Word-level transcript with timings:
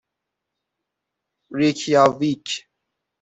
ریکیاویک 1.57 2.47